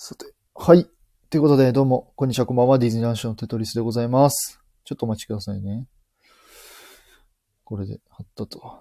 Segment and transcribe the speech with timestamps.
[0.00, 0.88] さて、はい。
[1.28, 2.78] ということで、どうも、こんにちは、こんばんは。
[2.78, 4.60] ディズニーランションのテトリスでございます。
[4.84, 5.88] ちょっとお待ちくださいね。
[7.64, 8.78] これで貼ったと。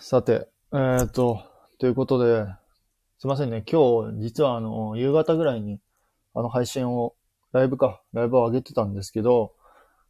[0.00, 1.40] さて、えーっと、
[1.78, 2.44] ということで、
[3.18, 3.64] すいませんね。
[3.66, 5.80] 今日、実はあの、夕方ぐらいに、
[6.34, 7.14] あの配信を、
[7.52, 9.54] ライブか、ライブを上げてたんですけど、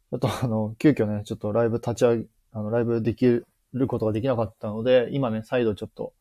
[0.09, 3.47] ちょっとあの、急遽ね、ちょっとライブ立ち上げ、あの、ライブできる
[3.87, 6.11] ことができなかったので、今ね、再度ちょっと、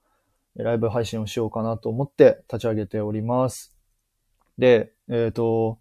[0.56, 3.74] ライブ配信をしようかなと思って立ち上げております。
[4.58, 5.78] で、えっ、と、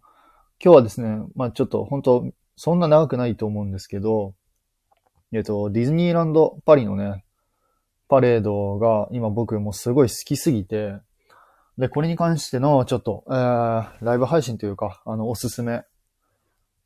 [0.62, 2.26] 今日はですね、まあちょっと本当
[2.56, 4.34] そんな長くないと思うんですけど、
[5.32, 7.24] えっ、と、ディズニーランドパリのね、
[8.08, 10.94] パレードが今僕もすごい好きすぎて、
[11.76, 15.82] で、これに関してのちょっと、えー、ライブ配信というか、あの、おすすめ。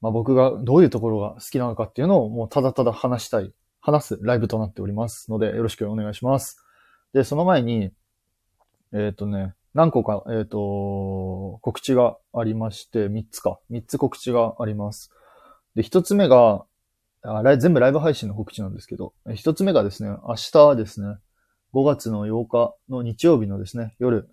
[0.01, 6.63] まあ僕がどういうところが好きなのかっていうのをもうただただ話したい、話すライブとなっておりますので、よろしくお願いします。
[7.13, 7.91] で、その前に、
[8.93, 13.59] えっ、とね、何個か、えっ、と、告知がありまして、3つか。
[13.71, 15.11] 3つ告知があります。
[15.75, 16.65] で、1つ目が、
[17.23, 21.17] あライ全部ライブ配信の告知なんですけど、1つ目がですね、明日ですね、
[21.73, 24.29] 5月の8日の日曜日のですね、夜、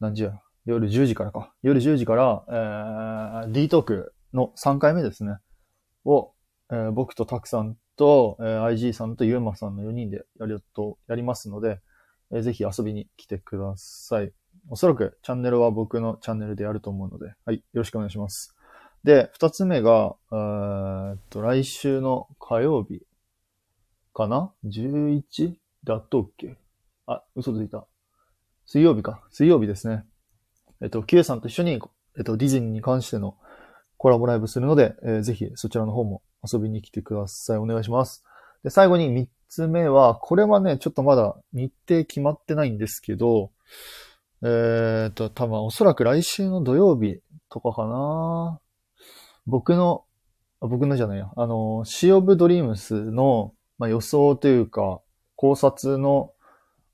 [0.00, 1.52] 何時や夜10時からか。
[1.62, 5.36] 夜10時から、えー、D トークの3回目ですね。
[6.04, 6.32] を、
[6.70, 11.80] えー僕とたくさんと、えー IG さんとゆうまさんの4人でやると、やりますので、
[12.32, 14.32] えーぜひ遊びに来てください。
[14.70, 18.54] おそらくチャンネルは僕のチャンネルでやると思うので、はい、よろしくお願いします。
[19.04, 23.02] で、二つ目が、えっと、来週の火曜日
[24.14, 25.54] かな ?11?
[25.84, 26.56] だったっけ？
[27.06, 27.86] あ、嘘ついた。
[28.64, 29.22] 水曜日か。
[29.30, 30.06] 水曜日ですね。
[30.80, 31.72] えっと、Q さんと一緒に、
[32.16, 33.36] えっと、ディズニーに関しての
[33.98, 37.56] コラボライブするので、えーぜひそちらの方も遊びに来てください。
[37.58, 38.24] お願いします。
[38.62, 43.50] で、最後に三つ目は、これはね、ちょっとまだ日程決まってないんですけど、
[44.42, 48.60] えーと、多分おそらく来週の土曜日とかかな
[49.46, 50.04] 僕の、
[50.60, 55.00] 僕のじゃないや、あの、シーオブドリームスの、まあ、予想というか、
[55.36, 56.32] 考察の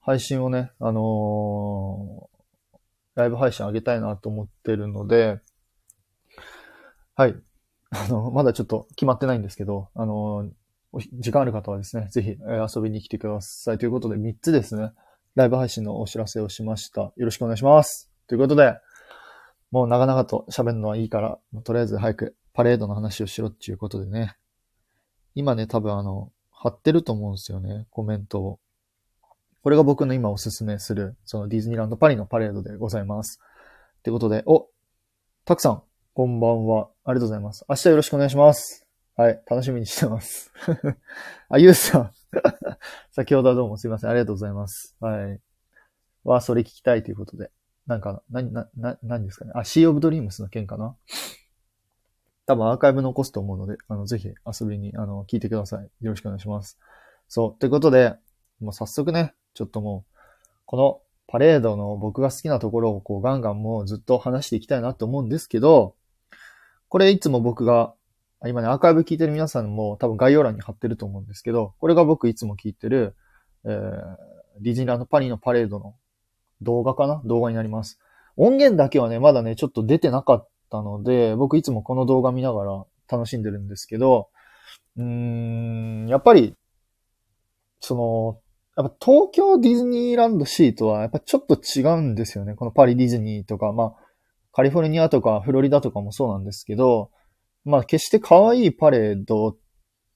[0.01, 2.37] 配信をね、あのー
[3.17, 5.41] ライブ配信上げたいなと思ってるので、
[7.17, 7.35] はい。
[8.05, 10.49] あの、まだちょっと決まってないんですけど、あの、
[11.15, 12.37] 時間ある方はですね、ぜひ
[12.75, 13.79] 遊びに来てください。
[13.79, 14.93] ということで、3つですね、
[15.35, 17.03] ライブ配信のお知らせをしました。
[17.03, 18.11] よろしくお願いします。
[18.27, 18.75] ということで、
[19.71, 24.37] もう長々と喋るのはいいから、とりあえず早くパレードの話をしろっていうことでね。
[25.35, 28.61] 今ね、多分あの、貼ってると思うんですよね、コメントを。
[29.63, 33.41] これが僕の今おすすめする、そのディズニーランドパリのパレードでございます。
[34.03, 34.69] ということで、お、
[35.45, 35.83] たくさん、
[36.17, 36.89] こんばんは。
[37.05, 37.67] ありがとうございます。
[37.69, 38.87] 明日よろしくお願いします。
[39.17, 40.51] はい、楽しみにしてます。
[41.51, 42.11] あ、ゆうさん。
[43.13, 44.11] 先ほどはどうもすいません。
[44.11, 44.97] ありがとうございます。
[44.99, 45.41] はい。
[46.25, 47.51] は、それ聞きたいということで。
[47.87, 49.53] なんか、な、な、な、何ですかね。
[49.55, 50.97] あ、シーオブドリームスの件かな。
[52.47, 55.91] 多分アーカイブ残すと思うので、あの、ぜひ遊びに、あの、聞いてください。
[56.01, 56.79] よろしくお願いします。
[57.29, 57.59] そう。
[57.59, 58.15] ということで、
[58.61, 60.15] もう早速ね、ちょっともう、
[60.65, 65.95] このパレードの僕が好きなところをこうガンガンもうずっと話していきたいなと思うんですけど、
[66.89, 67.95] これいつも僕が、
[68.47, 73.17] 今ね、アーカイブ聞いてる皆さんも多分概要欄に貼ってると思うんですけど、これが僕いつも聞いてる、
[73.65, 73.73] えー、
[74.61, 75.97] ディズニーランドパリのパレードの
[76.61, 77.23] 動画かな？
[77.25, 77.99] 動画になります。
[78.37, 84.29] 音源だけはね、まだね、ちょっと出てなかったので、僕いつもこの動画見ながら楽しんでるんですけど、
[84.97, 86.55] うーん、やっぱり、
[87.81, 88.41] その、
[88.77, 92.55] やっぱ東京ディズニーランドシーとはやっぱちょっと違うんですよね。
[92.55, 94.06] このパリディズニーとか、まあ、
[94.57, 97.11] カリフォルニアとかフロリダとかもそうなんですけど、
[97.67, 99.59] まあ決して可愛いパレード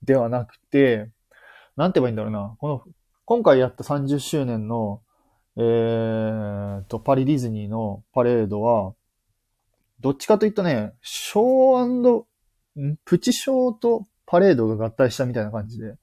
[0.01, 1.11] ではなくて、
[1.77, 2.55] なんて言えばいいんだろうな。
[2.57, 2.81] この、
[3.25, 5.03] 今回やった30周年の、
[5.57, 8.95] えーと、パリディズニーのパレードは、
[9.99, 15.97] どっちかというとね、ショープチショーとパレードが合体したみたいな感じで、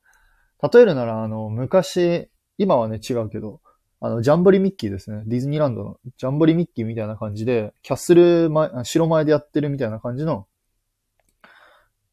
[0.73, 3.61] 例えるなら、あの、昔、今はね、違うけど、
[4.01, 5.23] あの、ジャンボリミッキーですね。
[5.27, 10.47] ディズニーランドのジャンボリミッキーみたいな感じで、キャッスル前、あ城前でやってるみたいな感じの、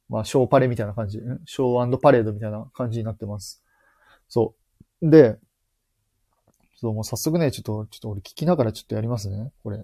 [0.09, 3.63] まあ、ショーパレみたいな感じ、ショーパレードみたいな感じになってます。
[4.27, 4.55] そ
[5.01, 5.09] う。
[5.09, 5.37] で、
[6.75, 9.83] そう、もう早速ね、ちょっと、ちょっと俺聞きながらちょっとやりますね、これ。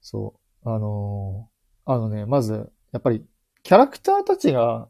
[0.00, 0.34] そ
[0.64, 0.68] う。
[0.68, 1.56] あのー
[1.88, 3.24] あのね、まず、やっぱり、
[3.62, 4.88] キャラクターたちが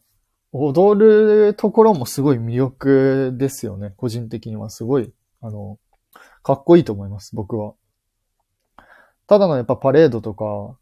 [0.52, 3.92] 踊るところもすごい魅力ですよね。
[3.98, 5.78] 個人的にはすごい、あの、
[6.46, 7.74] かっこいいと思います、僕は。
[9.26, 10.78] ただのやっぱパレードとか、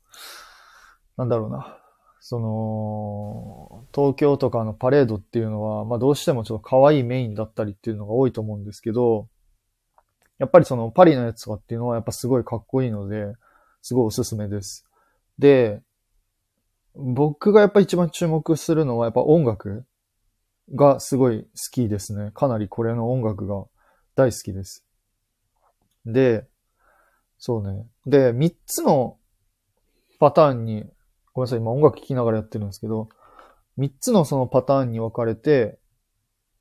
[1.16, 1.78] なんだろうな。
[2.20, 9.26] その、東京とかのパレードっていうのは、まあどうしてもちょっと可愛いメインだったりっていうのが多いと思うんですけど、
[10.36, 13.32] やっぱりそのパリのやつとかっていうのはやっぱすごいかっこいいので、
[13.80, 14.84] すごいおすすめです。
[15.38, 15.80] で、
[16.94, 19.86] 僕がやっぱ一番注目するのはやっぱ音楽
[20.74, 22.32] がすごい好きですね。
[22.34, 23.64] かなりこれの音楽が
[24.14, 24.84] 大好きです。
[26.06, 26.46] で、
[27.38, 27.86] そうね。
[28.06, 29.18] で、三つの
[30.18, 30.84] パターンに、
[31.32, 33.08] ごめんなさい、今音楽聴きながらやってるんですけど、
[33.76, 35.78] 三つのそのパターンに分かれて、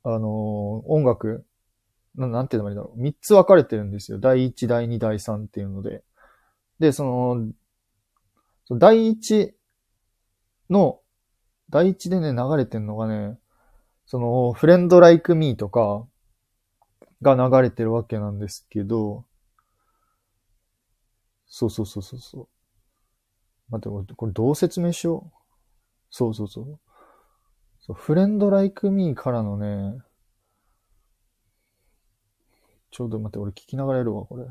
[0.04, 0.22] あのー
[0.88, 1.45] 音楽、
[2.16, 3.01] ななんて言えばいいだろう。
[3.01, 4.19] 三つ分かれてるんですよ。
[4.19, 6.04] 第一、第二、第三っていうので。
[6.80, 7.51] で、その、
[8.78, 9.56] 第一
[10.69, 11.00] の、
[11.69, 13.38] 第一でね、流れてんのがね、
[14.06, 16.06] その、フレンドライクミーとか
[17.22, 19.25] が流れてるわけなんですけど、
[21.56, 22.48] そうそうそうそうそう。
[23.70, 25.38] 待って、これこれどう説明しよう？
[26.10, 26.80] そうそうそう。
[27.80, 30.00] そう、フレンドライクミーからのね、
[32.90, 34.48] ちょうど待って、俺聞きながらやるわ、これ。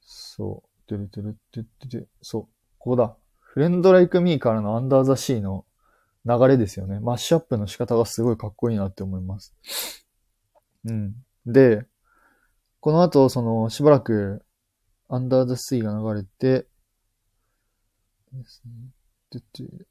[0.00, 0.88] そう。
[0.88, 2.42] てるてるってってて、そう。
[2.78, 3.14] ここだ。
[3.40, 5.66] フレンドライクミーからのアンダーザシーの
[6.26, 6.98] 流れですよね。
[6.98, 9.54] マッシュアップの仕方がすごいかっこいいなって思います。
[10.84, 11.14] うん。
[11.46, 11.86] で、
[12.80, 14.44] この後、その、しばらく、
[15.08, 16.66] アンダーザシーが流れて、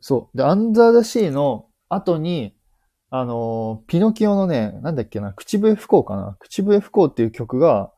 [0.02, 0.38] そう。
[0.38, 2.54] で、アンダーザシーの後に、
[3.12, 6.36] あのピノキオのね、なんだっけな、口笛不幸かな。
[6.40, 7.94] 口笛不幸っていう曲が、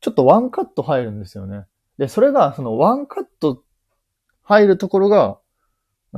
[0.00, 1.64] ちょっとワンカット入るんですよね。
[1.98, 3.64] で、それが、そのワンカット
[4.42, 5.39] 入るところが、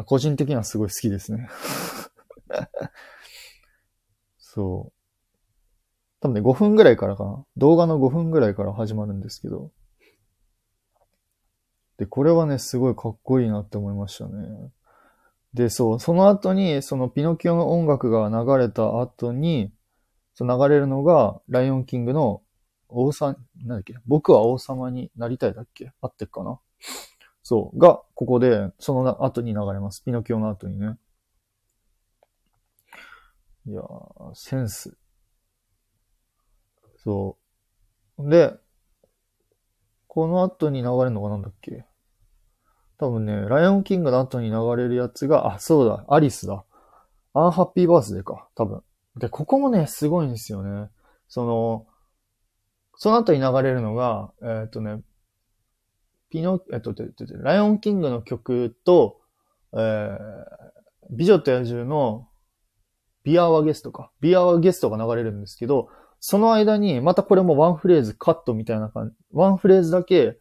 [0.06, 1.48] 個人的にはすごい好きですね。
[4.38, 4.92] そう。
[6.20, 7.44] 多分ね、5分ぐらいからかな。
[7.56, 9.70] 動画の5分ぐらいから始まるんですけど。
[11.98, 14.70] で、これはね、すごいかっこいいなって思いましたね。
[15.52, 19.72] で、そう、その後に、そのピノキオの音楽が流れた後に、
[20.34, 22.42] その流れるのが、ライオンキングの
[22.88, 23.94] 王さん、なんだっけ？
[24.06, 25.92] 僕は王様になりたいだっけ？
[26.00, 26.58] 合ってっかな？
[27.42, 27.78] そう。
[27.78, 30.04] が、ここで、その後に流れます。
[30.04, 30.96] ピノキオの後にね。
[33.66, 34.96] いやー、センス。
[36.96, 37.36] そ
[38.18, 38.30] う。
[38.30, 38.54] で、
[40.06, 41.84] この後に流れるのがなんだっけ？
[42.98, 46.64] 多分ね、ライオンキングの後に流れるやつが、あ、そうだ、アリスだ。
[47.34, 48.82] アンハッピーバースデーか、多分。
[49.16, 50.90] で、ここもね、すごいんですよね。
[51.28, 51.86] その、
[52.94, 55.02] その後に流れるのが、えーっ、とね、
[56.32, 56.94] ピノ、えっと、
[57.42, 59.20] ライオンキングの曲と、
[59.74, 60.18] えー、
[61.10, 62.26] 美女と野獣の
[63.22, 64.10] ビアワゲストか。
[64.22, 65.90] ビアワゲストが流れるんですけど、
[66.20, 70.38] その間に、またこれもワンフレーズカットみたいな感じ、ワンフレーズだけ、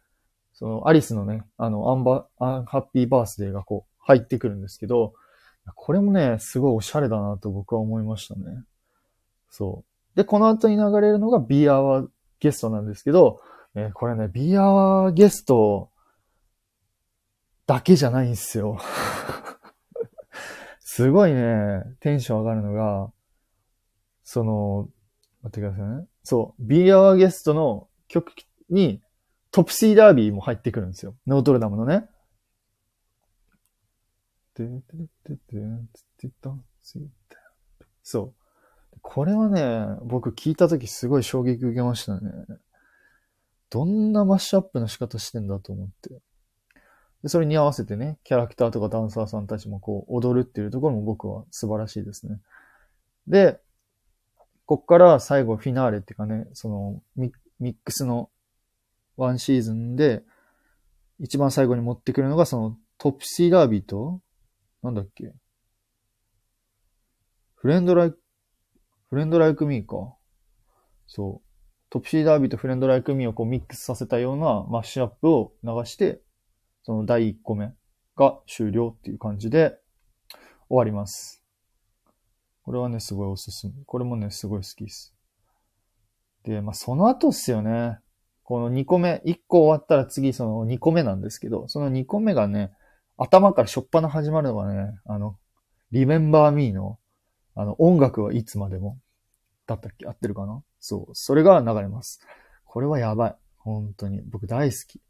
[0.54, 5.12] そのアリスのね、あの、アンバ、アンハッピーバースデーがこう、入ってくるんですけど、
[5.74, 8.64] これもね、すごいおしゃれだなと僕は思いましたね。
[9.50, 9.84] そ
[10.14, 10.16] う。
[10.16, 12.08] で、この後に流れるのが Be Our
[12.40, 13.42] ゲストなんですけど、
[13.74, 15.90] えーこれね、Be Our ゲスト
[17.66, 18.78] だけじゃないんですよ。
[20.80, 23.10] すごいね、テンション上がるのが、
[24.24, 24.88] その、
[25.42, 26.06] 待ってくださいね。
[26.22, 28.32] そう、Be Our ゲストの曲
[28.68, 29.02] に
[29.50, 31.14] トップシーダービーも入ってくるんですよ。
[31.26, 32.08] ノートルダムのね。
[38.02, 38.34] そ
[38.94, 38.98] う。
[39.00, 42.30] これはね、僕聞いたときすごい衝撃受けましたね。
[43.72, 46.10] どんなマッシュアップの仕方してんだと思って。
[47.22, 52.38] でそれに合わせてね、キャラクターとかダンサーさんたちもこう踊るっていうところも僕は素晴らしいですね。
[53.26, 53.60] で、
[54.66, 58.28] こっから最後フィナーレっていうかね、そのミミックスの
[59.16, 60.22] ワンシーズンで
[61.18, 64.20] 一番最後に持ってくるのがそのトプシーダービーと、
[64.82, 65.32] なんだっけ？
[67.54, 68.18] フレンドライク、
[69.08, 70.14] フレンドライクミーか。
[71.06, 71.51] そう。
[71.92, 76.22] トプシーダービーとフレンドライクミーをこうミックスさせたようなマッシュアップを流して、
[76.84, 77.74] その第1個目
[78.16, 79.78] が終了っていう感じで
[80.70, 81.44] 終わります。
[82.62, 83.74] これはね、すごいおすすめ。
[83.84, 85.14] これもね、すごい好きです。
[86.44, 87.98] で、まあ、その後っすよね。
[88.42, 92.72] この2個目、1個終わったら次その2個目なんですけど、その2個目がね、
[93.18, 95.36] 頭からしょっぱな始まるのがね、あの、
[95.92, 96.98] Remember Me の、
[97.54, 98.98] あの、音楽はいつまでも、
[99.66, 100.06] だったっけ？
[100.06, 100.62] 合ってるかな？
[100.84, 101.14] そう。
[101.14, 102.20] それが流れます。
[102.64, 103.36] これはやばい。
[103.56, 104.20] 本当に。
[104.22, 105.00] 僕大好き。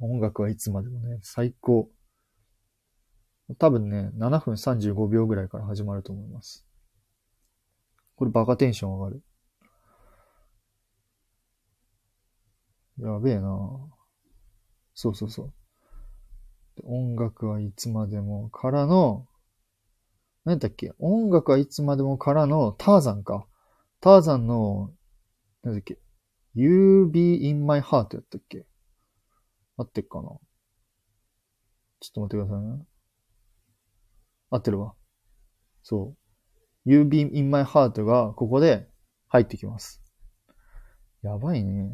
[0.00, 1.90] 音楽はいつまでもね、最高。
[3.58, 6.64] 多分ね、7分35秒ぐらいから始まると思います。
[8.16, 9.22] これバカテンション上がる。
[12.98, 13.58] やべえな
[14.94, 15.52] そうそうそう。
[16.84, 19.26] 音楽はいつまでもからの、
[20.46, 20.94] 何だっけ？
[20.98, 23.46] 音楽はいつまでもからのターザンか。
[24.00, 24.90] ターザンの、
[25.62, 25.98] 何だっけ
[26.54, 28.66] ?You be in my heart やったっけ？
[29.76, 30.28] 合ってっかな？
[32.00, 32.84] ちょっと待ってくださいね。
[34.50, 34.94] 合ってるわ。
[35.82, 36.14] そ
[36.86, 36.90] う。
[36.90, 38.88] You be in my heart がここで
[39.28, 40.02] 入ってきます。
[41.22, 41.90] やばいね。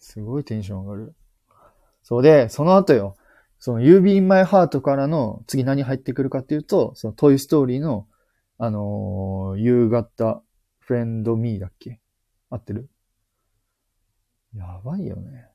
[0.00, 1.14] すごいテンション上がる。
[2.02, 3.16] そうで、その後よ。
[3.60, 8.08] その You be in my heart からの次何入ってくるかっていうと、そのトイストーリーの、
[8.58, 10.42] あのー、夕方、
[10.84, 12.00] フレンドミーだっけ？
[12.50, 12.90] 合ってる？
[14.54, 15.48] やばいよね。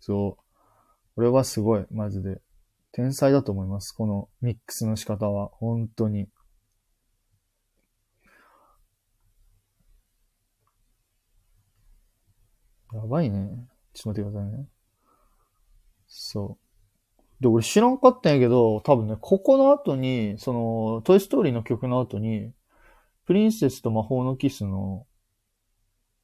[0.00, 0.44] そう。
[1.14, 2.40] これはすごい、マジで。
[2.92, 3.92] 天才だと思います。
[3.92, 5.48] このミックスの仕方は。
[5.48, 6.28] 本当に。
[12.92, 13.68] やばいね。
[13.92, 14.68] ちょっと待ってくださいね。
[16.06, 16.63] そう。
[17.44, 22.54] で、俺知らんかったんやけど、多分ね、ここの後に、その、トイストーリーの曲の後に、
[23.26, 25.06] プリンセスと魔法のキスの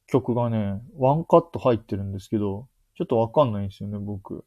[0.07, 4.45] 曲がね、ワンカット入ってるんですけど、ちょっとわかんないんですよね、僕。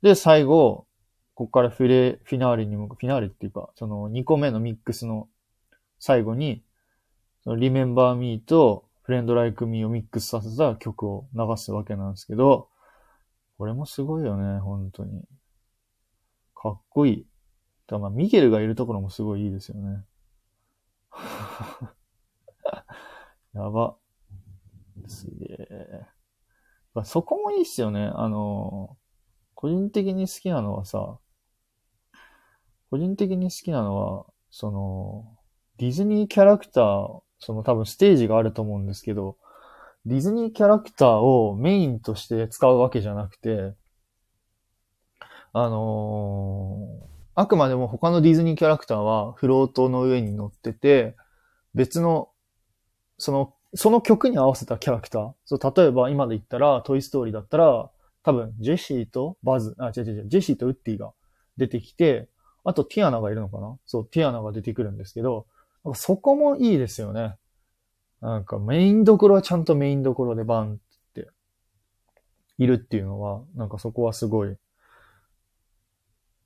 [0.00, 0.86] で、最後、
[1.34, 5.28] こっからフィレ、フィナーレにも、フィナーレっていうか、その2個目のミックスの
[5.98, 6.62] 最後に、
[7.44, 12.70] その Remember Me と Friend Like Me をミックスさせた曲を流すわけなんですけど、
[13.58, 15.24] これもすごいよね、本当に。
[16.62, 17.26] かっこいい。
[17.86, 20.04] だまあ、ミゲルがいるところもすごいいいですよね。
[23.54, 23.96] やば。
[25.08, 26.06] すげえ。
[27.04, 28.10] そこもいいっすよね。
[28.14, 28.98] あの、
[29.54, 31.18] 個人的に好きなのはさ、
[32.90, 35.38] 個人的に好きなのは、その、
[35.78, 39.38] ディズニーキャラクター、その多分ステージがあると思うんですけど、
[40.04, 43.74] ディズニーキャラクターをメインとして使うわけじゃなくて、
[45.52, 51.16] あのー、あくまでも他のディズニーキャラクターはフロートの上に乗ってて、
[51.74, 52.30] 別の、
[53.18, 55.32] その、その曲に合わせたキャラクター。
[55.44, 57.90] そう、例えば今で言ったら、トイストーリーだったら、
[58.22, 61.12] 多分、ジェシーとバズ、あ、違う違う違う、ジェシーとウッディが
[61.56, 62.28] 出てきて、
[62.64, 63.78] あとティアナがいるのかな？
[63.86, 65.46] そう、ティアナが出てくるんですけど、
[65.94, 67.36] そこもいいですよね。
[68.20, 70.76] なんかメインどころはちゃんとメインどころでバンっ
[71.14, 71.28] て
[72.58, 74.56] いるっていうのは、なんかそこはすごい、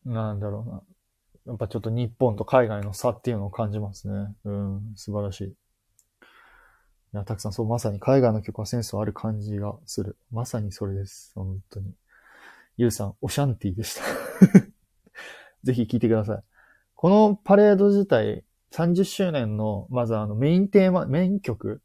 [0.05, 0.83] なんだろうな。
[1.47, 4.35] やっぱちょっと日本と海外の差っていうのを感じますね。
[4.45, 5.45] うん、素晴らしい。
[5.49, 5.57] い
[7.13, 10.17] や、たくさんそう、まさに海外の曲はセンスある感じがする。
[10.33, 11.33] まさにそれです。
[11.35, 11.93] 本当に。
[12.77, 14.03] ゆうさん、オシャンティでした。
[15.63, 16.43] ぜひ聴いてください。
[16.95, 21.83] このパレード自体、30周年の、まずあのメインテーマ、メイン曲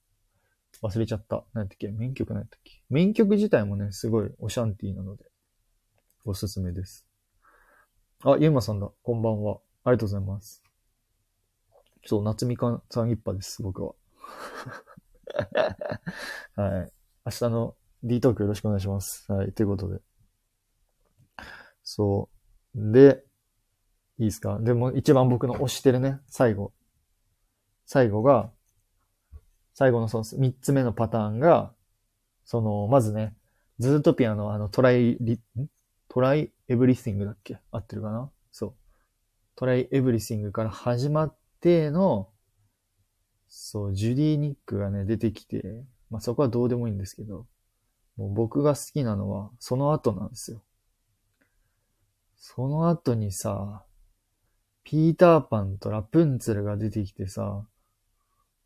[0.82, 1.44] 忘れちゃった。
[1.54, 1.90] 何やったっけ？
[1.90, 2.82] メイン曲何やったっけ？
[2.90, 5.26] メイン曲自体もね、すごいオシャンティなので、
[6.26, 7.09] おすすめです。
[8.26, 8.90] あ、ゆうまさんだ。
[9.02, 9.60] こんばんは。
[9.86, 10.62] ありがとうございます。
[12.06, 13.94] そう、夏みかんさん一派です、僕は。
[16.58, 16.92] はい。
[17.26, 19.32] 明日の D トークよろしくお願いします。
[19.32, 19.54] はい。
[19.54, 20.02] ということで。
[21.82, 22.30] そ
[22.76, 22.92] う。
[22.92, 23.24] で、
[24.18, 24.60] いいですか？
[24.60, 26.74] でも一番僕の推してるね、最後。
[27.86, 28.52] 最後が、
[29.74, 31.74] 最後のその三つ目のパターンが、
[32.44, 33.38] その、まずね、
[33.80, 35.68] ズートピアのあのトライリ、ん？
[36.10, 37.60] Try Everything だっけ？
[37.72, 38.30] 合ってるかな？
[38.52, 38.74] そう。
[39.56, 42.30] Try Everything から始まっての、
[43.48, 47.48] そう、ジュディ・ニックがね、出てきて、まあそこはどうでもいいんですけど、
[48.16, 50.62] もう僕が好きなのは、その後なんですよ。
[52.38, 53.84] その後にさ、
[54.84, 57.66] ピーターパンとラプンツェルが出てきてさ、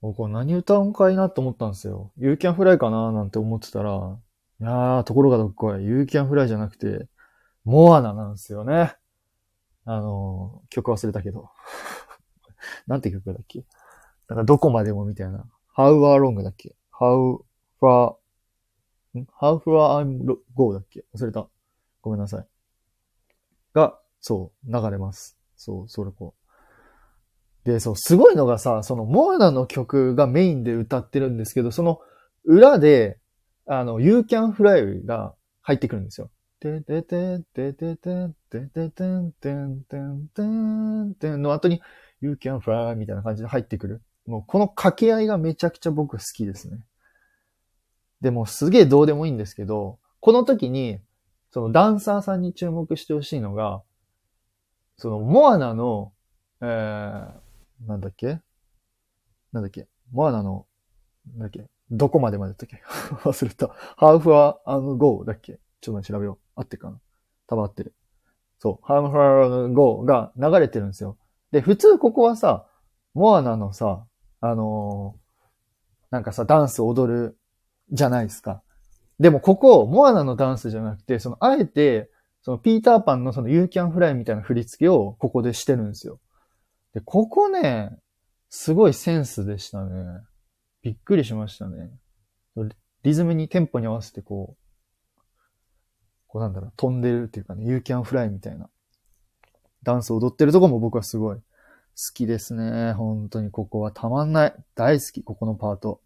[0.01, 2.11] おこれ何歌うんかいなと思ったんですよ。
[2.17, 3.13] You Can Fly かな？
[3.13, 4.19] なんて思ってたら、
[4.59, 5.85] いやー、ところがどっこい。
[5.85, 7.07] You Can Fly じゃなくて、
[7.63, 8.95] モアナなんですよね。
[9.85, 11.49] あの、曲忘れたけど。
[12.87, 13.65] なんて曲だっけ？
[14.29, 15.45] なんかどこまでもみたいな。
[15.75, 17.43] How are long だっけ ?How
[17.81, 18.15] far,?
[19.59, 21.05] How Far I'll Go だっけ？
[21.15, 21.47] 忘れた。
[22.01, 22.47] ごめんなさい。
[23.73, 25.37] が、そう、流れます。
[25.55, 26.35] そう、それこ
[27.65, 27.69] う。
[27.69, 32.01] で、そう、すごいのがさ、その、モアナの曲がメインで歌ってるんですけど、その、
[32.43, 33.19] 裏で、
[33.65, 36.29] あの、You Can Fly が入ってくるんですよ。
[36.63, 41.81] てててててててててんてんてんてんてんの後に
[42.21, 44.01] You Can Fly みたいな感じで入ってくる。
[44.25, 46.79] もうこの掛け合いがめちゃくちゃ僕好きですね。
[48.21, 51.01] でもすげえどうでもいいんですけど、この時に、
[51.51, 53.83] そのダンサーさんに注目してほしいのが、
[54.97, 56.13] そのモアナの、
[56.61, 58.39] えー、なんだっけ
[59.51, 60.65] なんだっけモアナの、
[61.33, 62.81] なんだっけどこまでまでだったっけ
[63.27, 63.67] 忘れた。
[63.97, 66.61] ハーフは、あの、ゴーだっけちょっと調べよう。
[66.61, 66.99] あってっかな？
[67.47, 67.93] 多分合ってる。
[68.59, 71.17] そう、ハムファーゴーが流れてるんですよ。
[71.51, 72.67] で、普通ここはさ、
[73.13, 74.05] モアナのさ、
[74.41, 75.23] あのー
[76.11, 77.39] なんかさ、ダンス踊る
[77.91, 78.61] じゃないですか。
[79.19, 82.11] でもここ、モアナのダンスじゃなくて、その、あえて、
[82.43, 86.19] その、ピーターパンのその、 You Can Fly みたいな振り付けをここでしてるんですよ。
[86.93, 87.97] で、ここね、
[88.51, 90.21] すごいセンスでしたね。
[90.83, 91.89] びっくりしましたね。
[93.01, 94.62] リズムにテンポに合わせてこう、
[96.33, 98.67] こうなんだろう、飛んでるっていうかね、 You Can Fly みたいな。
[99.83, 101.41] ダンス踊ってるとこも僕はすごい好
[102.11, 102.93] きですね。
[102.93, 104.55] 本当にここはたまんない。
[104.73, 106.01] 大好き、ここのパート。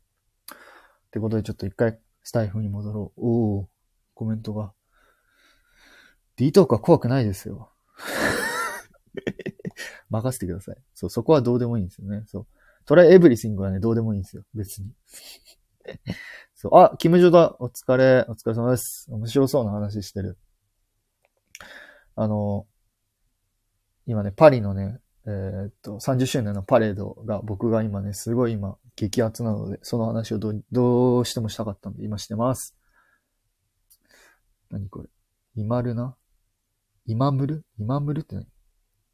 [0.52, 3.22] ってことでちょっと一回スタイフに戻ろう。
[3.26, 3.70] おお
[4.16, 4.74] コメントが。
[6.36, 7.72] D トークは怖くないですよ。
[10.12, 10.78] 任せてください。
[10.94, 12.26] そう、そこはどうでもいいんですよね。
[12.28, 12.48] そう。
[12.84, 14.44] トライエブリシングはね、どうでもいいんですよ。
[14.54, 14.92] 別に。
[16.60, 16.76] そう。
[16.76, 17.56] あ、キムジョだ。
[17.60, 18.26] お疲れ。
[18.28, 19.06] お疲れ様です。
[19.12, 20.40] 面白そうな話してる。
[22.16, 22.66] あの、
[24.08, 24.98] 今ね、パリのね、
[25.28, 32.76] えーっと、30周年のパレードが僕が今ね、すごい今、激アツなので、その話をどうどうしてもしたかったんで、今してます。
[34.72, 35.10] 何これ
[35.56, 36.16] イマルナ？
[37.06, 37.66] イマムル？
[37.78, 38.48] イマムルって何？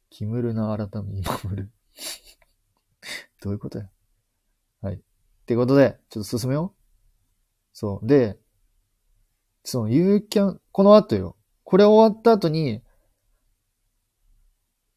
[0.08, 1.70] キムルナ改めイマムル。
[3.42, 3.90] どういうことや？
[4.80, 4.94] はい。
[4.94, 4.98] っ
[5.44, 6.83] てことで、ちょっと進めよう。
[7.74, 8.06] そう。
[8.06, 8.38] で、
[9.64, 11.36] その、ユーキャン、この後よ。
[11.64, 12.82] これ終わった後に、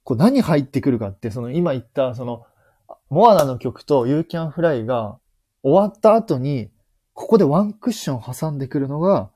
[0.04, 2.46] こう何入ってくるかって、その今言った、その、
[3.10, 5.20] モアナの曲とユーキャンフライが
[5.64, 6.72] 終わった後に、
[7.14, 9.32] ここでワンクッション挟んでくるのが、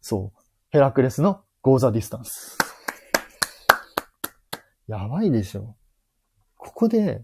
[0.00, 2.56] そう、ヘラクレスの Go the Distance。
[4.88, 5.76] やばいでしょ。
[6.56, 7.22] ここで、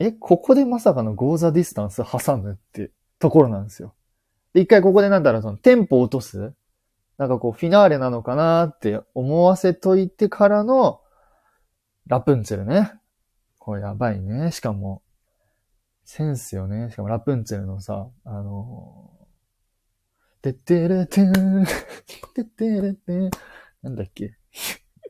[0.00, 3.94] え、ここでまさかの Go the Distance 挟むってところなんですよ。
[4.54, 6.54] で、一回ここでなんだろう、そのテンポ落とす？
[7.18, 11.00] なんかこうフィナーレなのかなって思わせといてからの
[12.06, 12.92] ラプンツェルね。
[13.58, 14.52] これやばいね。
[14.52, 15.02] しかも、
[16.04, 16.90] センスよね。
[16.90, 21.66] しかもラプンツェルのさ、あのー、てってれてん、
[22.34, 23.30] てってれてん、
[23.82, 24.38] なんだっけ？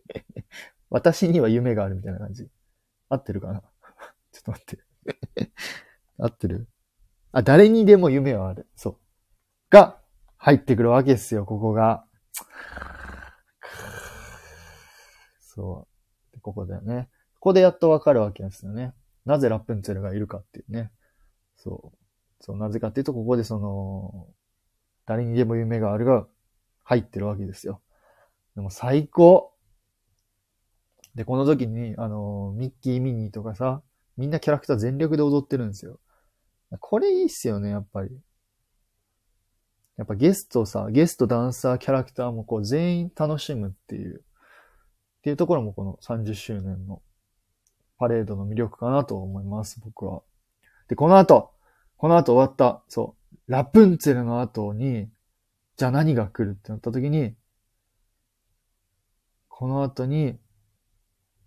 [0.91, 2.49] 私には夢があるみたいな感じ。
[3.11, 3.63] 合ってるかな？
[4.33, 5.53] ちょっと待って。
[6.19, 6.67] 合ってる？
[7.33, 8.67] あ、誰にでも夢はある。
[8.75, 8.97] そう。
[9.71, 9.99] が、
[10.37, 12.05] 入ってくるわけですよ、ここが。
[15.41, 15.87] そ
[16.37, 16.41] う。
[16.41, 17.09] ここだよね。
[17.35, 18.95] ここでやっとわかるわけですよね。
[19.25, 20.91] なぜラプンツェルがいるかっていうね。
[21.57, 21.99] そう。
[22.41, 24.29] そう、なぜかっていうと、ここでその、
[25.07, 26.27] 誰にでも夢があるが
[26.85, 27.83] 入ってるわけですよ。
[28.55, 29.53] でも最高
[31.15, 33.83] で、この時に、あの、ミッキー・ミニーとかさ、
[34.17, 35.99] みんなキャラクター全力で踊ってるんですよ。
[36.81, 38.11] これいいっすよね、やっぱり。
[39.99, 47.03] やっぱゲストさ、ゲスト、ダンサー、キャラクターもこう全員楽しむっていう、っていうところもこの30周年の
[47.99, 50.23] パレードの魅力かなと思います、僕は。
[50.89, 51.51] で、この後、
[51.97, 53.17] この後終わった、そ
[53.49, 55.11] う、ラプンツェルの後に、
[55.77, 57.35] じゃあ何が来るってなった時に、
[59.49, 60.39] この後に、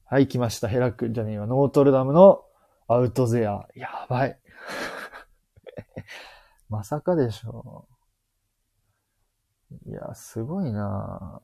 [0.04, 0.68] はい、来ました。
[0.68, 2.44] ヘラク、じゃねえわ、ノートルダムの
[2.90, 3.70] アウトゼア。
[3.76, 4.38] やばい。
[6.68, 8.01] まさかでしょう。
[9.86, 11.42] いや、すごいな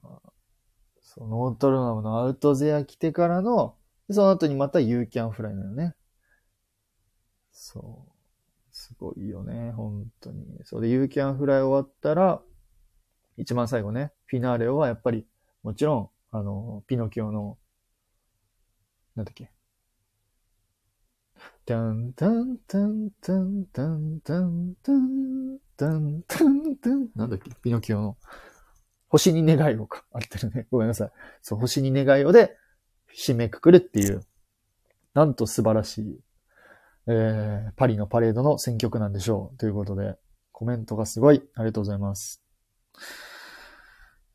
[1.01, 3.75] そう、ノートルダムの Out There 来てからの、
[4.11, 5.95] その後にまた You Can Fly なのね。
[7.51, 8.11] そう。
[8.71, 10.45] すごいよね、本当に。
[10.63, 12.41] そうで、 You Can Fly 終わったら、
[13.37, 15.25] 一番最後ね、フィナーレはやっぱり、
[15.63, 17.57] もちろん、あの、ピノキオの、
[19.15, 19.51] なんだっけ。
[21.67, 27.51] タンタンタンタンタンタンタンタンタンタンなんだっけ？
[27.61, 28.17] ピノキオの。
[29.09, 30.05] 星に願いをか。
[30.13, 30.65] 合ってるね。
[30.71, 31.11] ごめんなさい。
[31.41, 32.55] そう、星に願いをで、
[33.13, 34.23] 締めくくるっていう、
[35.13, 36.19] なんと素晴らしい、
[37.07, 39.57] えー、パリのパレードの選曲なんでしょう。
[39.57, 40.15] ということで、
[40.53, 41.43] コメントがすごい。
[41.55, 42.41] ありがとうございます。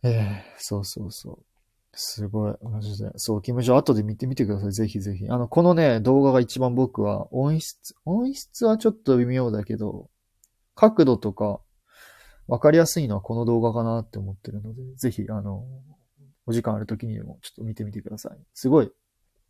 [0.02, 1.51] えー、そうそうそう。
[1.94, 3.10] すごい、マジで。
[3.16, 4.72] そう、キムジョ後で見てみてください。
[4.72, 5.28] ぜひぜひ。
[5.28, 10.08] あの、このね、動画が一番僕は音質、音質はちょっと微妙だけど、
[10.74, 11.60] 角度とか、
[12.48, 15.64] わかりやすいのはこの動画かなって思ってるので、ぜひ、あの、
[16.46, 18.38] お時間ある時にでもちょっと見てみてください。
[18.54, 18.90] すごい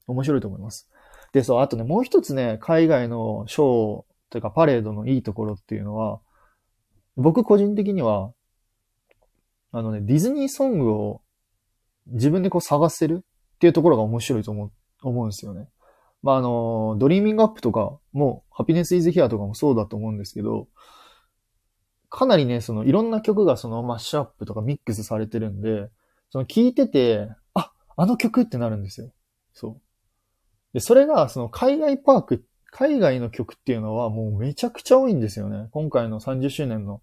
[0.07, 0.89] 面白いと思います。
[1.33, 6.21] で、そう、あとね、もう一つね、海外のショーというかパレードのいいところっていうのは、
[7.17, 8.33] 僕個人的には、
[9.71, 11.22] あのね、ディズニーソングを
[12.07, 15.69] 自分でこう探せるっていうところが面白いと思う、思うんですよね。
[16.23, 20.69] まあ、あの、 Dreaming Up とかも、 Happiness Is Here とかもそうだと思うんですけど、
[22.09, 25.91] かなりね、そのいろんな曲がそのマッシュアップとかミックスされてるんで、
[26.31, 29.13] その聞いてて、あ、あの曲ってなるんですよ。
[29.55, 29.81] そう。
[30.75, 35.69] で、それが、その海外パーク、海外の曲っていうのはもうめちゃくちゃ多いんですよね。
[35.73, 37.03] 今回の30周年の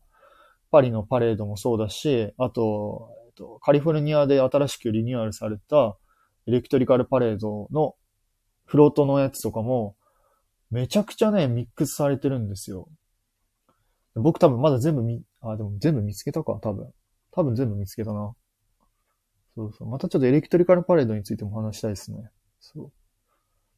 [0.72, 5.98] パリのパレードもそうだし、あと、と、カリフォルニアで新しくリニューアルされた
[6.46, 7.96] エレクトリカルパレードの
[8.66, 9.96] フロートのやつとかも、
[10.70, 12.88] めちゃくちゃね、ミックスされてるんですよ。
[14.16, 16.94] 僕多分まだ全部見、あ、でも全部見つけたか、多分。
[17.32, 18.34] 多分全部見つけたな。
[19.56, 19.88] そうそう。
[19.88, 22.30] またちょっとエレクトリカルパレードについても話したいですね。
[22.60, 22.92] そう。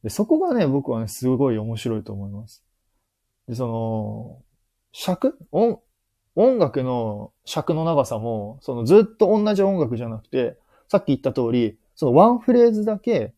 [0.02, 2.64] で、そこがね、僕はね、すごい面白いと思います。
[3.48, 4.42] で、その、
[4.92, 5.38] 尺？
[5.52, 5.80] 音、
[6.34, 10.56] 音楽の尺の長さも、そのずっと同じ音楽じゃなくて、
[10.88, 13.34] さっき言った通り、そのワンフレーズだけ、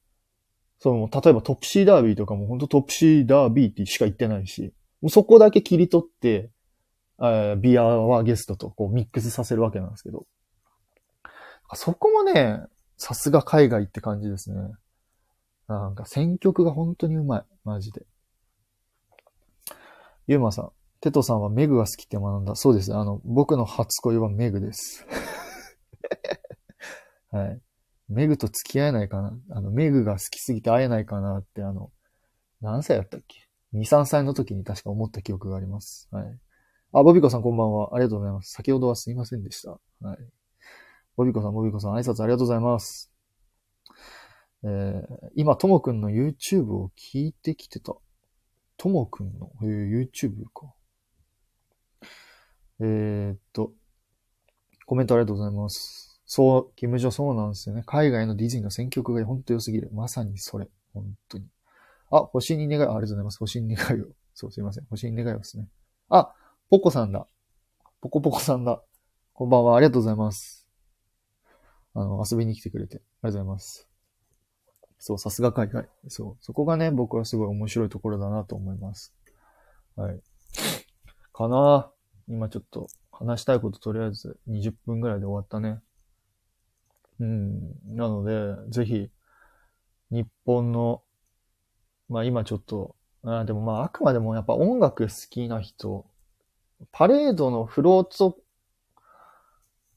[0.78, 6.50] その、例えばトプシーダービーとかも本当トプシーダービーってしか言ってないし、もうそこだけ切り取って、
[7.20, 10.26] えー、ビアワーゲストとこうミックスさせるわけなんですけど、
[11.74, 12.60] そこもね、
[12.96, 14.56] さすが海外って感じですね。
[15.68, 17.44] なんか選曲が本当にうまい。
[17.64, 18.02] マジで。
[20.26, 20.70] ゆうまさん。
[21.04, 22.54] テトさんはメグが好きって学んだ。
[22.54, 22.94] そうです。
[22.94, 25.06] あの、僕の初恋はメグです。
[27.30, 27.60] はい。
[28.08, 31.92] メグと付き合えないかなあの、メグが好きすぎて会えないかなって、あの、
[32.62, 36.08] 何歳だったっけ ?2、3歳の時に確か思った記憶があります。
[36.10, 36.38] はい。
[36.94, 37.94] あ、ボビコさんこんばんは。
[37.94, 38.52] ありがとうございます。
[38.52, 39.72] 先ほどはすいませんでした。
[40.00, 40.18] はい。
[41.16, 43.12] ボビコさん、ボビコさん、挨拶ありがとうございます。
[44.62, 47.94] えー、今、ともくんの YouTube を聞いてきてた。
[48.78, 50.72] ともくんの、えー、YouTube か。
[52.80, 53.72] えー、っと、
[54.86, 56.20] コメントありがとうございます。
[56.26, 57.82] そう、キムジョそうなんですよね。
[57.86, 59.90] 海外のディズニーの選曲が本当良すぎる。
[59.92, 60.68] まさにそれ。
[60.92, 61.46] 本当に。
[62.10, 63.38] あ、星に願い、ありがとうございます。
[63.38, 64.06] 星に願いを。
[64.34, 64.84] そう、すいません。
[64.86, 65.68] 星に願いをですね。
[66.08, 66.32] あ、
[66.70, 67.26] ポコさんだ。
[68.00, 68.82] ポコポコさんだ。
[69.32, 69.76] こんばんは。
[69.76, 70.66] ありがとうございます。
[71.94, 72.96] あの、遊びに来てくれて。
[72.96, 73.88] ありがとうございます。
[74.98, 75.88] そう、さすが海外。
[76.08, 76.36] そう。
[76.40, 79.14] そこがね、僕はすごい面白いところだなと思います。
[79.96, 80.20] はい。
[81.32, 81.90] かな
[82.28, 85.80] 今ちょっと話したいこととりあえず20分ぐらいで終わったね。
[87.20, 87.96] うん。
[87.96, 89.10] なので、ぜひ、
[90.10, 91.02] 日本の、
[92.08, 96.04] まあ今ちょっと、あでもまああくまでもやっぱ音楽好きな人
[96.92, 98.38] パレードのフロート、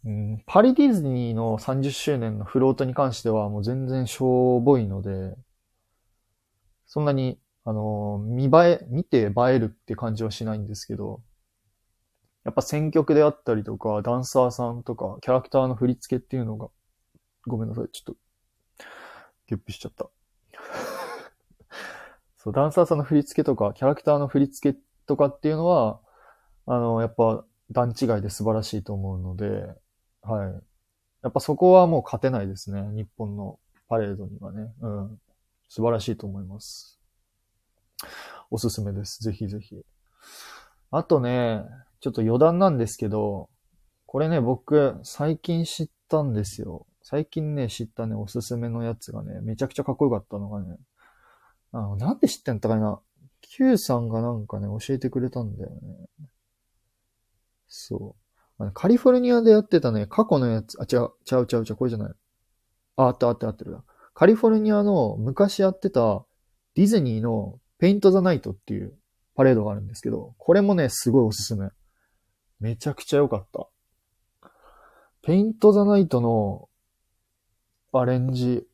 [0.05, 5.35] うん、パリディズニーの30周年のフロートに関してはもう全然しょぼいので、
[6.85, 11.21] そんなに、あの、見栄え、見て映えるって感じはしないんですけど、
[12.47, 16.69] やっぱ選曲であったりとか、ダンサーさんとか、キャラクターの振り付けっていうのが、
[17.45, 18.85] ごめんなさい、ちょっと、
[19.47, 20.07] ゲップしちゃった。
[22.37, 25.99] そう、ダンサーさんの振り付けとか、キャラクターの振り付けとかっていうのは、
[26.67, 29.75] あの、やっぱ段違いで素晴らしいと思うので、
[30.21, 30.63] はい。
[31.23, 32.81] やっぱそこはもう勝てないですね。
[32.93, 34.73] 日本のパレードにはね。
[34.79, 35.21] うん。
[35.67, 36.97] 素晴らしいと思います。
[38.49, 39.21] おすすめです。
[39.21, 39.83] ぜひぜひ。
[40.91, 41.65] あとね、
[41.99, 43.49] ちょっと余談なんですけど、
[44.05, 46.85] これね、僕、最近知ったんですよ。
[47.01, 50.77] 最近ね、知ったね、おすすめのやつがね、めちゃくちゃかっこよかったのがね、
[51.71, 52.99] あの、なんで知ってんだかな
[53.41, 55.79] ?Q さんがなんかね、教えてくれたんだよね。
[57.67, 58.27] そう。
[58.59, 62.13] あのカリフォルニアでやってたね、過去のやつ、あ、違う、違う違う違う、これじゃない。
[62.95, 63.77] あ、あったあったあってる
[64.13, 66.25] カリフォルニアの昔やってた
[66.73, 68.93] ディズニーの Paint the Night っていう
[69.35, 71.69] パレードがあるんですけど、これもね、すごいおすすめ。
[72.59, 73.67] めちゃくちゃ良かった。
[75.21, 76.69] Paint the Night の
[77.91, 78.67] アレンジ、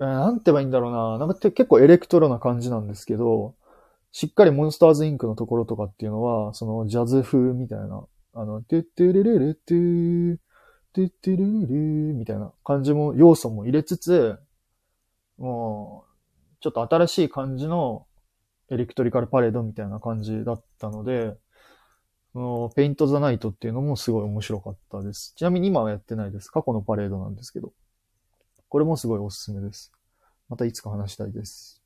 [0.00, 1.18] えー、なんて言えばいいんだろうな。
[1.18, 3.54] なんか結構エレクトロな感じなんですけど、
[4.12, 10.36] しっかりモンスターズインクのところとかっていうのは、そのジャズ風みたいな、あの、トゥットゥルルルトゥー、
[10.92, 11.66] トゥットゥルル
[12.08, 14.38] ルみたいな感じも、要素も入れつつ、
[15.38, 18.06] もう、ちょっと新しい感じの
[18.70, 21.36] エレクトリカルパレードみたいな感じだったので、
[22.74, 25.34] Paint the Night っていうのもすごい面白かったです。
[25.36, 26.48] ちなみに今はやってないです。
[26.50, 27.72] 過去のパレードなんですけど。
[28.68, 29.92] これもすごいおすすめです。
[30.48, 31.82] またいつか話したいです。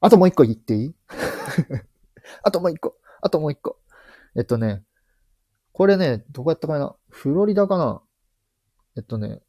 [0.00, 0.94] あともう一個言っていい？
[2.44, 2.96] あともう一個。
[3.20, 3.78] あともう一個。
[4.36, 4.84] えっとね、
[5.72, 6.94] これね、どこやったかな？
[7.08, 8.02] フロリダかな？
[8.96, 9.42] えっとね、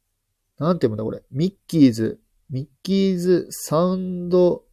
[0.58, 1.22] なんて読むんだこれ？
[1.30, 4.64] ミッキーズ、ミッキーズサウンド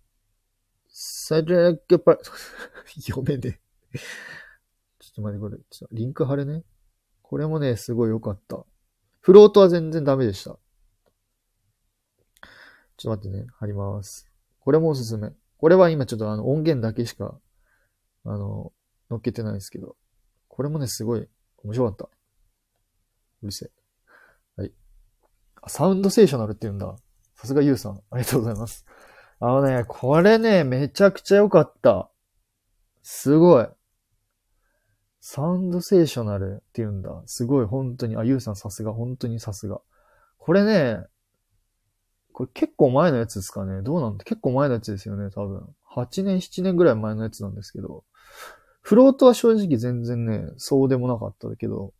[0.87, 2.17] サレックパ、
[2.99, 3.59] 読めね
[5.13, 6.63] ちょっと待って、これ、ちょっとリンク貼るね。
[7.21, 8.65] これもね、すごい良かった。
[9.19, 10.57] フロートは全然ダメでした。
[12.97, 14.29] ちょっと待ってね、貼ります。
[14.59, 15.31] これもおすすめ。
[15.57, 17.39] これは今ちょっとあの音源だけしか、
[18.25, 18.73] あの、
[19.09, 19.95] 乗っけてないですけど、
[20.47, 21.27] これもね、すごい
[21.63, 22.09] 面白かった。
[23.41, 24.61] うるせえ。
[24.61, 24.71] はい。
[25.67, 26.95] サウンドセーショナルって言うんだ。
[27.35, 28.01] さすがユウさん。
[28.11, 28.85] ありがとうございます。
[29.39, 32.11] あのね、これね、めちゃくちゃ良かった。
[33.01, 33.67] すごい。
[35.21, 37.21] サウンドセーショナルって言うんだ。
[37.27, 38.17] すごい、本当に。
[38.17, 39.79] あ、ユウさんさすが、本当にさすが。
[40.39, 41.05] これね、
[42.33, 43.83] これ結構前のやつですかね。
[43.83, 45.75] どうなんだ結構前のやつですよね、多分。
[45.95, 48.03] 8年、7年ぐらい前のやつなんですけど。
[48.81, 51.93] フロートは正直全然ね、そうでもなかったけど、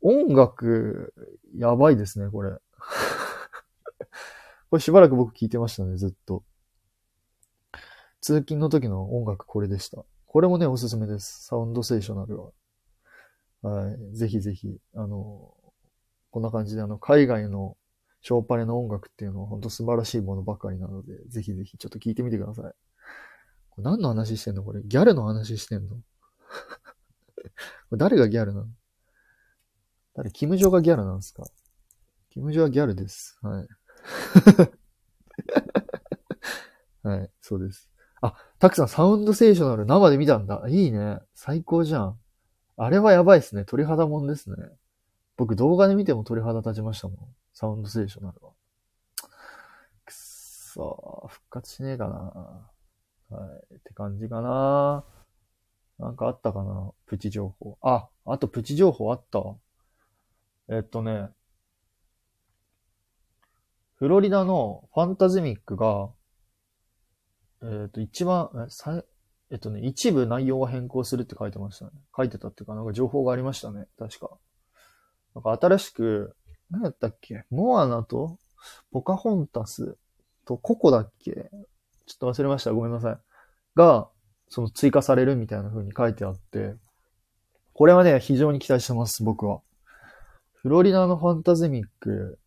[0.00, 1.14] 音楽、
[1.54, 2.50] やばいですね、これ。
[4.68, 6.42] これしばらく僕聞いてましたね、ずっと。
[8.20, 10.04] 通勤の時の音楽これでした。
[10.32, 11.44] これもね、おすすめです。
[11.44, 12.50] サウンドセーショナルは。
[13.70, 14.16] はい。
[14.16, 15.54] ぜひぜひ、あの、
[16.30, 17.76] こんな感じで、あの、海外の
[18.22, 22.72] ショーパレの音楽っていうのは本当素晴らしいものばかりなので、ぜひぜひちょっと聞いてみてください。
[23.68, 24.64] これ何の話してんの？
[24.64, 24.80] これ。
[24.82, 26.00] ギャルの話してんの？
[27.92, 28.68] 誰がギャルなの？
[30.14, 31.44] 誰キム・ジョがギャルなんですか？
[32.30, 33.38] キム・ジョはギャルです。
[33.42, 33.68] はい。
[37.06, 37.91] はい、そうです。
[38.62, 40.62] たくさんサウンドセーショナル生で見たんだ。
[40.68, 41.18] いいね。
[41.34, 42.18] 最高じゃん。
[42.76, 43.64] あれはやばいっすね。
[43.64, 44.56] 鳥肌もんですね。
[45.36, 47.18] 僕動画で見ても鳥肌立ちましたもん。
[47.52, 48.52] サウンドセーショナルは。
[50.04, 53.36] くっそー、復活しねえかな。
[53.36, 53.74] はい。
[53.74, 55.02] って感じかな。
[55.98, 57.78] なんかあったかなプチ情報。
[57.82, 59.42] あ、あとプチ情報あった。
[60.68, 61.30] えっとね、
[63.96, 66.10] フロリダのファンタズミックが、
[67.62, 69.02] えっと、一番、え、さ
[69.50, 71.90] えっとね、一部内容が変更するって書いてましたね。
[72.16, 73.86] 書いてたっていうか、なんか情報がありましたね。
[73.98, 74.30] 確か。
[75.34, 76.34] なんか新しく、
[76.70, 77.44] 何やったっけ？
[77.50, 78.38] モアナと
[78.90, 79.96] ポカホンタス
[80.46, 81.50] とココだっけ？
[82.06, 82.72] ちょっと忘れました。
[82.72, 83.18] ごめんなさい。
[83.76, 84.08] が、
[84.48, 86.74] その追加されるみたいな風に書いてあって、
[87.74, 89.60] これはね、非常に期待してます、僕は。
[90.54, 92.38] フロリダのファンタズミック、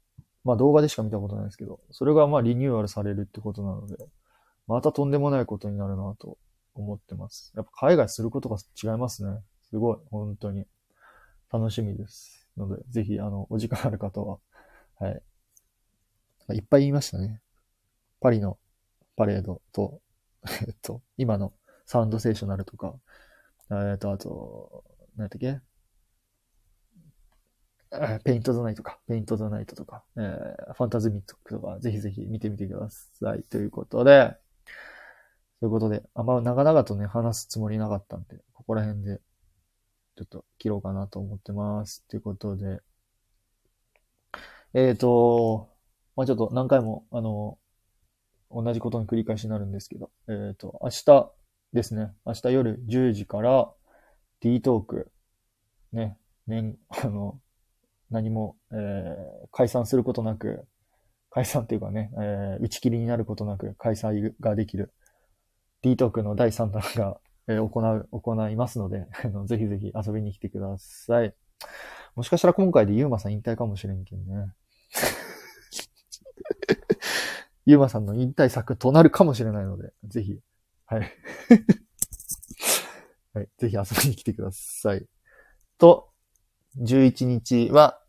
[0.43, 3.95] まあ動画でしか見たことないですけど、それがまあリニューアルされるってことなので、
[4.67, 6.38] またとんでもないことになるなと
[6.73, 7.54] 思ってます。
[7.56, 9.39] やっぱ海外することが違いますね。
[9.69, 10.65] すごい、本当に。
[11.51, 12.47] 楽しみです。
[12.58, 14.39] ので、ぜひ、あの、お時間ある方は、
[14.99, 15.21] はい。
[16.58, 17.41] いっぱい言いましたね。
[18.19, 18.58] パリの
[19.15, 20.01] パレードと、
[20.67, 21.54] えっと、今の
[21.86, 22.95] Soundsational とか、
[23.71, 24.84] えっと、あと、
[25.15, 25.62] 何やったっけ
[28.23, 28.99] Paint the Night か。
[29.08, 33.43] Paint the Night とか、えー Fantasmic とか、ぜひぜひ見てみてください。
[33.43, 34.36] ということで、
[35.65, 39.19] ということで、あんま長々とね、話すつもりなかったんで、ここら辺で、
[40.15, 42.06] ちょっと切ろうかなと思ってます。
[42.08, 42.82] ということで、
[44.75, 45.67] えっ、と、
[46.15, 47.58] まあちょっと何回も、あの、
[48.51, 51.32] 同じことの繰り返しになるんですけど、えっ、と、明日
[51.73, 53.73] ですね、明日夜10時から
[54.41, 55.12] D トーク、
[55.93, 57.41] ね、年、 あの、
[58.12, 60.67] 何も、えー解散することなく、
[61.32, 64.93] 解散っていうかね、えー打ち切りになることなく開催ができる。
[65.86, 71.36] D トークの第3弾が、えー行う、行いますので、 あのぜひぜひ遊びに来てください。
[72.15, 74.52] もしかしたら今回でユーマさん引退かもしれんけどね。
[77.67, 80.39] ユーマさんの引退作となるかもしれないので、ぜひ、
[80.86, 81.02] はい。
[83.36, 85.06] はい、ぜひ遊びに来てください。
[85.78, 86.10] と、
[86.80, 88.02] 11日は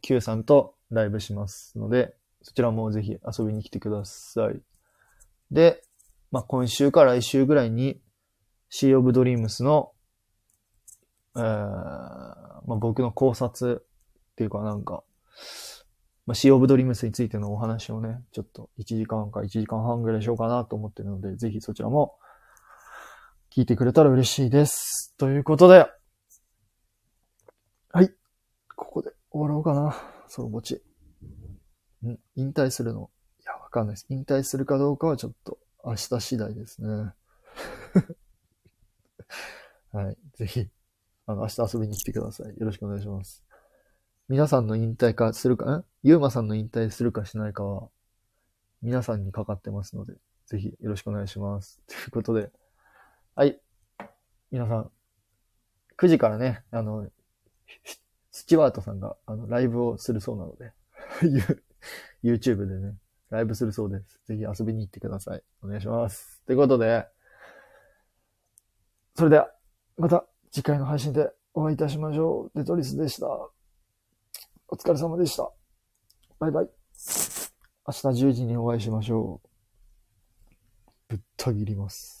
[0.00, 4.62] Q さんとライブしますので、そちらもぜひ遊びに来てください。
[5.50, 5.82] で、
[6.30, 8.00] まあ、今週から来週ぐらいに
[8.70, 9.92] Sea of Dreams の、
[11.36, 13.84] えーまあ、僕の考察
[14.32, 15.02] っていうかなんか、
[16.26, 22.16] まあ、Sea of Dreams についてのお話をね、ちょっと1時間か1時間半ぐらいしようかなと思ってるので、ぜひそちらも
[23.50, 25.14] 聞いてくれたら嬉しいです。
[25.16, 25.86] ということで、
[27.90, 28.10] はい。
[28.76, 29.96] ここで終わろうかな。
[30.28, 30.82] ソロぼち。
[32.04, 33.10] うん引退するの
[33.40, 34.06] いや、わかんないです。
[34.10, 36.88] 引退するかどうかはちょっと明日次第ですね。
[39.90, 40.18] はい。
[40.34, 40.68] ぜひ、
[41.24, 42.48] あの、明日遊びに来てください。
[42.48, 43.42] よろしくお願いします。
[44.28, 47.88] 皆さんの引退かするか、んゆうまさんの引退するかしないかは、
[48.82, 50.12] 皆さんにかかってますので、
[50.44, 51.80] ぜひよろしくお願いします。
[51.88, 52.52] ということで、
[53.34, 53.58] はい。
[54.50, 54.92] 皆さん、
[55.96, 57.10] 9時からね、あの、
[58.30, 60.74] スチュワートさんが、あの、ライブをするそうなので、
[62.22, 62.94] YouTube でね、
[63.30, 64.20] ライブするそうです。
[64.26, 65.42] ぜひ遊びに行ってください。
[65.62, 66.42] お願いします。
[66.46, 67.06] ということで、
[69.14, 69.50] それでは、
[69.96, 72.58] また次回の配信でお会いいたしましょう。
[72.58, 73.26] デトリスでした。
[74.68, 75.50] お疲れ様でした。
[76.38, 76.64] バイバイ。
[76.64, 79.48] 明日10時にお会いしましょう。
[81.08, 82.17] ぶった切ります。